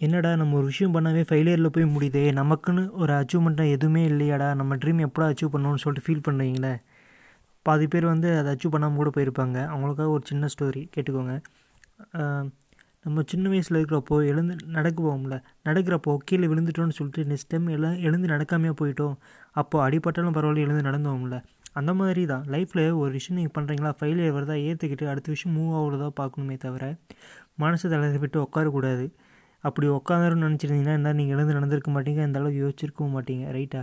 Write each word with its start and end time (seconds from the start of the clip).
என்னடா 0.00 0.30
நம்ம 0.40 0.56
ஒரு 0.60 0.66
விஷயம் 0.70 0.94
பண்ணாவே 0.94 1.22
ஃபெயிலியரில் 1.28 1.74
போய் 1.74 1.92
முடியுதே? 1.94 2.22
நமக்குன்னு 2.38 2.82
ஒரு 3.02 3.12
அச்சீவ்மெண்ட்டாக 3.18 3.74
எதுவுமே 3.76 4.02
இல்லையாடா? 4.08 4.48
நம்ம 4.60 4.76
ட்ரீம் 4.82 5.00
எப்படா 5.06 5.26
அச்சீவ் 5.32 5.52
பண்ணணும்னு 5.54 5.82
சொல்லிட்டு 5.84 6.06
ஃபீல் 6.06 6.26
பண்ணுறீங்களே 6.26 6.72
பாதி 7.66 7.86
பேர் 7.92 8.06
வந்து 8.12 8.28
அதை 8.38 8.48
அச்சீவ் 8.54 8.74
பண்ணாமல் 8.74 9.00
கூட 9.00 9.10
போயிருப்பாங்க. 9.16 9.58
அவங்களுக்காக 9.72 10.08
ஒரு 10.16 10.24
சின்ன 10.30 10.48
ஸ்டோரி 10.54 10.82
கேட்டுக்கோங்க. 10.94 11.34
நம்ம 13.04 13.22
சின்ன 13.32 13.48
வயசில் 13.52 13.78
இருக்கிறப்போ 13.78 14.16
எழுந்து 14.32 14.54
நடக்குவோம்ல. 14.76 15.36
நடக்கிறப்போ 15.68 16.12
கீழே 16.28 16.46
விழுந்துட்டோம்னு 16.52 16.96
சொல்லிட்டு 16.98 17.24
நெக்ஸ்ட் 17.30 17.50
டைம் 17.52 17.66
எல்லாம் 17.76 17.96
எழுந்து 18.08 18.28
நடக்காமையே 18.34 18.74
போயிட்டோம். 18.80 19.16
அப்போ 19.60 19.76
அடிபட்டாலும் 19.86 20.36
பரவாயில்ல 20.38 20.66
எழுந்து 20.66 20.86
நடந்தோம்ல. 20.88 21.38
அந்த 21.80 21.92
மாதிரி 22.00 22.22
தான். 22.32 22.44
லைஃப்பில் 22.54 22.84
ஒரு 23.02 23.10
விஷயம் 23.18 23.38
நீங்கள் 23.40 23.54
பண்ணுறீங்களா 23.56 23.92
ஃபெயிலியர் 24.00 24.36
வருதா? 24.38 24.56
ஏற்றுக்கிட்டு 24.68 25.06
அடுத்த 25.12 25.28
விஷயம் 25.34 25.56
மூவ் 25.58 25.74
ஆகுறதா 25.80 26.08
பார்க்கணுமே 26.20 26.56
தவிர 26.66 26.84
மனசு 27.62 27.84
தளர்ந்து 27.94 28.20
விட்டு 28.24 28.38
உட்காரக்கூடாது. 28.46 29.06
அப்படி 29.64 29.86
உட்காந்துருன்னு 29.98 30.46
நினச்சிருந்தீங்கன்னா 30.46 30.96
என்ன 31.00 31.12
நீங்கள் 31.18 31.36
எழுந்து 31.36 31.56
நடந்திருக்க 31.58 31.90
மாட்டீங்க? 31.90 32.22
இந்த 32.28 32.40
அளவுக்கு 32.40 32.62
யோசிச்சிருக்கவும் 32.64 33.14
மாட்டீங்க 33.16 33.46
ரைட்டா 33.58 33.82